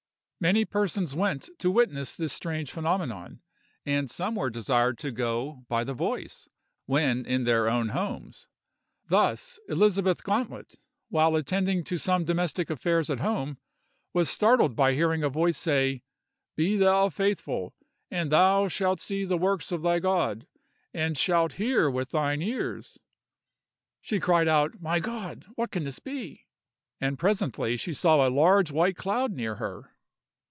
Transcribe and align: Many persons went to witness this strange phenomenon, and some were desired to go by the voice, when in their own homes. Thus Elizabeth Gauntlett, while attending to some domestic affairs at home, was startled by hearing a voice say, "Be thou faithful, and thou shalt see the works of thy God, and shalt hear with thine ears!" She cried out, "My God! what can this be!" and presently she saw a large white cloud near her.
Many 0.43 0.65
persons 0.65 1.15
went 1.15 1.51
to 1.59 1.69
witness 1.69 2.15
this 2.15 2.33
strange 2.33 2.71
phenomenon, 2.71 3.41
and 3.85 4.09
some 4.09 4.33
were 4.33 4.49
desired 4.49 4.97
to 4.97 5.11
go 5.11 5.67
by 5.69 5.83
the 5.83 5.93
voice, 5.93 6.49
when 6.87 7.27
in 7.27 7.43
their 7.43 7.69
own 7.69 7.89
homes. 7.89 8.47
Thus 9.07 9.59
Elizabeth 9.69 10.23
Gauntlett, 10.23 10.77
while 11.09 11.35
attending 11.35 11.83
to 11.83 11.99
some 11.99 12.25
domestic 12.25 12.71
affairs 12.71 13.11
at 13.11 13.19
home, 13.19 13.59
was 14.13 14.31
startled 14.31 14.75
by 14.75 14.95
hearing 14.95 15.23
a 15.23 15.29
voice 15.29 15.59
say, 15.59 16.01
"Be 16.55 16.75
thou 16.75 17.09
faithful, 17.09 17.75
and 18.09 18.31
thou 18.31 18.67
shalt 18.67 18.99
see 18.99 19.25
the 19.25 19.37
works 19.37 19.71
of 19.71 19.83
thy 19.83 19.99
God, 19.99 20.47
and 20.91 21.15
shalt 21.15 21.53
hear 21.53 21.87
with 21.87 22.09
thine 22.09 22.41
ears!" 22.41 22.97
She 24.01 24.19
cried 24.19 24.47
out, 24.47 24.81
"My 24.81 24.99
God! 24.99 25.45
what 25.53 25.69
can 25.69 25.83
this 25.83 25.99
be!" 25.99 26.47
and 26.99 27.19
presently 27.19 27.77
she 27.77 27.93
saw 27.93 28.27
a 28.27 28.33
large 28.33 28.71
white 28.71 28.97
cloud 28.97 29.31
near 29.33 29.57
her. 29.57 29.89